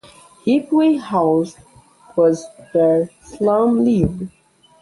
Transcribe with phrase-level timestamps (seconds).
[0.45, 1.57] Hip Wai House
[2.15, 4.31] was where Shum lived.